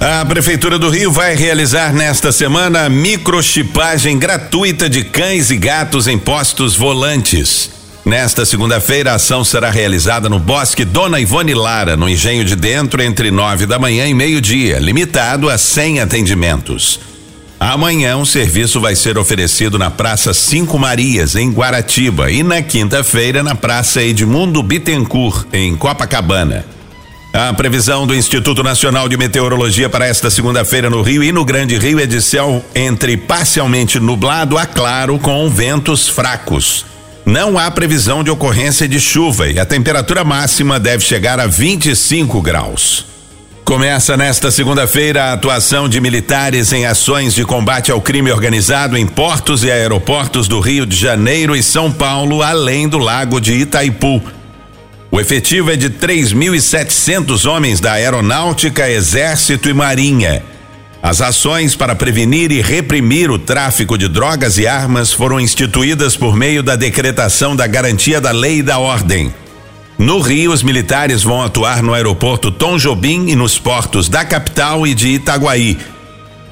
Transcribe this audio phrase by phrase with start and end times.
[0.00, 6.06] A Prefeitura do Rio vai realizar nesta semana a microchipagem gratuita de cães e gatos
[6.06, 7.70] em postos volantes.
[8.04, 13.02] Nesta segunda-feira, a ação será realizada no Bosque Dona Ivone Lara, no Engenho de Dentro,
[13.02, 17.00] entre nove da manhã e meio-dia, limitado a 100 atendimentos.
[17.58, 23.42] Amanhã, o serviço vai ser oferecido na Praça Cinco Marias, em Guaratiba, e na quinta-feira,
[23.42, 26.75] na Praça Edmundo Bittencourt, em Copacabana.
[27.32, 31.76] A previsão do Instituto Nacional de Meteorologia para esta segunda-feira no Rio e no Grande
[31.76, 36.86] Rio é de céu entre parcialmente nublado a claro com ventos fracos.
[37.26, 42.40] Não há previsão de ocorrência de chuva e a temperatura máxima deve chegar a 25
[42.40, 43.04] graus.
[43.64, 49.04] Começa nesta segunda-feira a atuação de militares em ações de combate ao crime organizado em
[49.04, 54.22] portos e aeroportos do Rio de Janeiro e São Paulo, além do Lago de Itaipu.
[55.16, 60.44] O efetivo é de 3.700 homens da Aeronáutica, Exército e Marinha.
[61.02, 66.36] As ações para prevenir e reprimir o tráfico de drogas e armas foram instituídas por
[66.36, 69.34] meio da decretação da garantia da lei e da ordem.
[69.98, 74.86] No Rio, os militares vão atuar no aeroporto Tom Jobim e nos portos da capital
[74.86, 75.78] e de Itaguaí.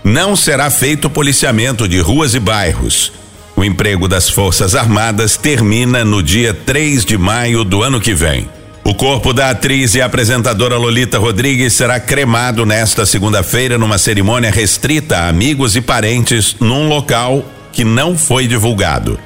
[0.03, 3.13] Não será feito policiamento de ruas e bairros.
[3.57, 8.49] O emprego das Forças Armadas termina no dia 3 de maio do ano que vem.
[8.83, 15.19] O corpo da atriz e apresentadora Lolita Rodrigues será cremado nesta segunda-feira numa cerimônia restrita
[15.19, 19.19] a amigos e parentes num local que não foi divulgado.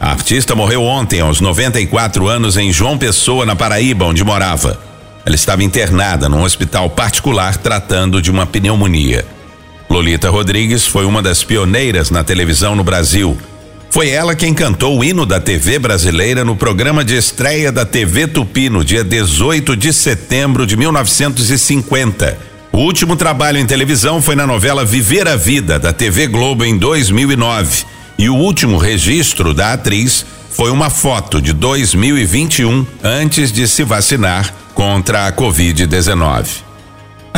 [0.00, 4.78] A artista morreu ontem, aos 94 anos, em João Pessoa, na Paraíba, onde morava.
[5.24, 9.24] Ela estava internada num hospital particular tratando de uma pneumonia.
[9.88, 13.38] Lolita Rodrigues foi uma das pioneiras na televisão no Brasil
[13.90, 18.26] foi ela quem cantou o hino da TV brasileira no programa de estreia da TV
[18.26, 22.38] Tupi no dia 18 de setembro de 1950.
[22.70, 26.76] O último trabalho em televisão foi na novela Viver a Vida da TV Globo em
[26.76, 27.84] 2009.
[28.18, 34.52] E o último registro da atriz foi uma foto de 2021 antes de se vacinar
[34.74, 36.67] contra a Covid-19.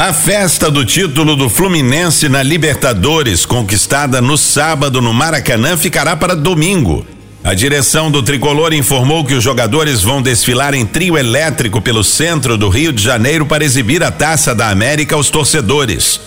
[0.01, 6.35] A festa do título do Fluminense na Libertadores, conquistada no sábado no Maracanã, ficará para
[6.35, 7.05] domingo.
[7.45, 12.57] A direção do tricolor informou que os jogadores vão desfilar em trio elétrico pelo centro
[12.57, 16.19] do Rio de Janeiro para exibir a taça da América aos torcedores.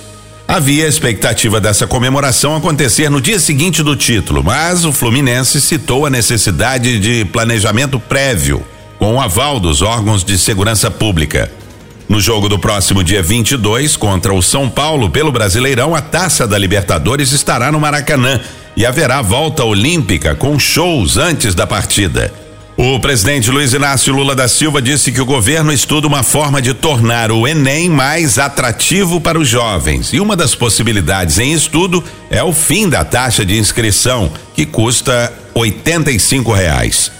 [0.47, 6.11] Havia expectativa dessa comemoração acontecer no dia seguinte do título, mas o Fluminense citou a
[6.11, 8.63] necessidade de planejamento prévio,
[8.99, 11.62] com o aval dos órgãos de segurança pública.
[12.09, 16.57] No jogo do próximo dia 22 contra o São Paulo pelo Brasileirão, a Taça da
[16.57, 18.39] Libertadores estará no Maracanã
[18.75, 22.33] e haverá volta olímpica com shows antes da partida.
[22.75, 26.73] O presidente Luiz Inácio Lula da Silva disse que o governo estuda uma forma de
[26.73, 30.11] tornar o Enem mais atrativo para os jovens.
[30.11, 35.31] E uma das possibilidades em estudo é o fim da taxa de inscrição, que custa
[35.55, 37.11] R$ reais.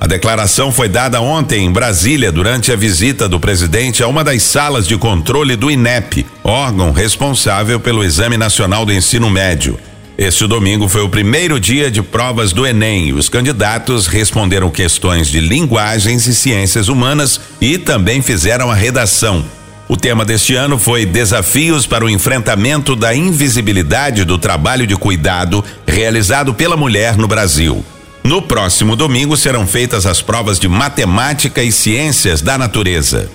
[0.00, 4.44] A declaração foi dada ontem em Brasília durante a visita do presidente a uma das
[4.44, 9.76] salas de controle do INEP, órgão responsável pelo Exame Nacional do Ensino Médio.
[10.16, 13.12] Este domingo foi o primeiro dia de provas do Enem.
[13.12, 19.44] Os candidatos responderam questões de linguagens e ciências humanas e também fizeram a redação.
[19.88, 25.64] O tema deste ano foi Desafios para o enfrentamento da invisibilidade do trabalho de cuidado
[25.86, 27.84] realizado pela mulher no Brasil.
[28.22, 33.30] No próximo domingo serão feitas as provas de matemática e ciências da natureza.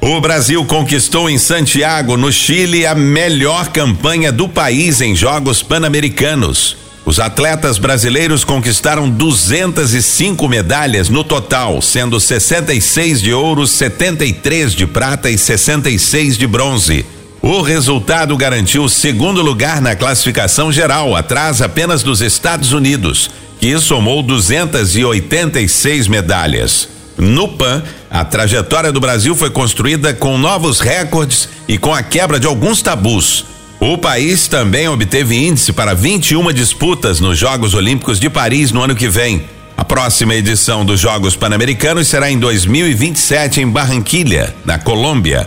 [0.00, 6.76] O Brasil conquistou em Santiago, no Chile, a melhor campanha do país em Jogos Pan-Americanos.
[7.06, 15.30] Os atletas brasileiros conquistaram 205 medalhas no total, sendo 66 de ouro, 73 de prata
[15.30, 17.06] e 66 de bronze.
[17.46, 23.78] O resultado garantiu o segundo lugar na classificação geral, atrás apenas dos Estados Unidos que
[23.78, 26.88] somou 286 medalhas.
[27.16, 32.40] No PAN, a trajetória do Brasil foi construída com novos recordes e com a quebra
[32.40, 33.46] de alguns tabus.
[33.78, 38.96] O país também obteve índice para 21 disputas nos Jogos Olímpicos de Paris no ano
[38.96, 39.44] que vem.
[39.76, 45.46] A próxima edição dos Jogos Pan-Americanos será em 2027 em Barranquilha, na Colômbia.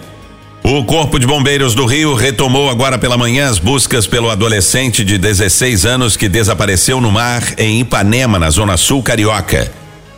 [0.71, 5.17] O Corpo de Bombeiros do Rio retomou agora pela manhã as buscas pelo adolescente de
[5.17, 9.71] 16 anos que desapareceu no mar em Ipanema, na zona sul carioca.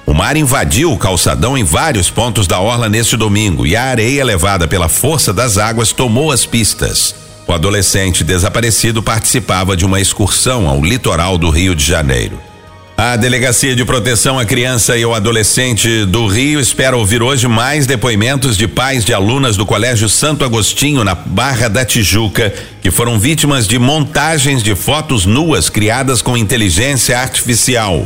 [0.06, 4.25] O mar invadiu o calçadão em vários pontos da orla neste domingo e a areia
[4.25, 7.15] levada pela força das águas tomou as pistas.
[7.48, 12.50] O adolescente desaparecido participava de uma excursão ao litoral do Rio de Janeiro.
[13.03, 17.88] A Delegacia de Proteção à Criança e ao Adolescente do Rio espera ouvir hoje mais
[17.88, 23.18] depoimentos de pais de alunas do Colégio Santo Agostinho, na Barra da Tijuca, que foram
[23.18, 28.06] vítimas de montagens de fotos nuas criadas com inteligência artificial.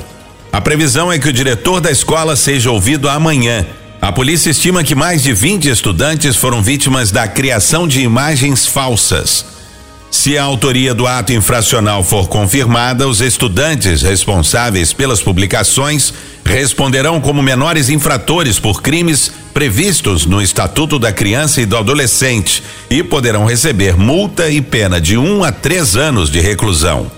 [0.50, 3.66] A previsão é que o diretor da escola seja ouvido amanhã.
[4.02, 9.55] A polícia estima que mais de 20 estudantes foram vítimas da criação de imagens falsas.
[10.12, 16.14] Se a autoria do ato infracional for confirmada, os estudantes responsáveis pelas publicações
[16.44, 23.04] responderão como menores infratores por crimes previstos no Estatuto da Criança e do Adolescente e
[23.04, 27.12] poderão receber multa e pena de um a três anos de reclusão.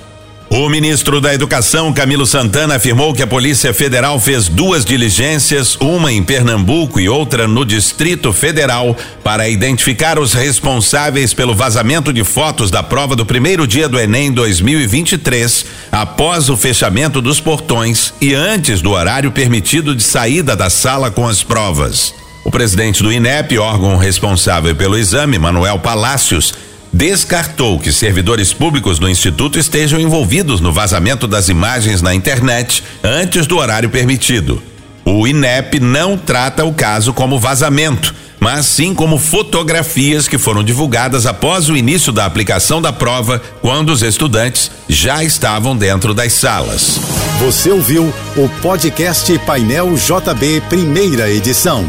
[0.50, 6.10] O ministro da Educação, Camilo Santana, afirmou que a Polícia Federal fez duas diligências, uma
[6.10, 12.72] em Pernambuco e outra no Distrito Federal, para identificar os responsáveis pelo vazamento de fotos
[12.72, 18.82] da prova do primeiro dia do Enem 2023, após o fechamento dos portões e antes
[18.82, 22.14] do horário permitido de saída da sala com as provas.
[22.46, 26.54] O presidente do INEP, órgão responsável pelo exame, Manuel Palácios,
[26.92, 33.46] descartou que servidores públicos do Instituto estejam envolvidos no vazamento das imagens na internet antes
[33.46, 34.62] do horário permitido.
[35.06, 41.26] O INEP não trata o caso como vazamento, mas sim como fotografias que foram divulgadas
[41.26, 47.00] após o início da aplicação da prova, quando os estudantes já estavam dentro das salas.
[47.40, 51.86] Você ouviu o podcast Painel JB, primeira edição.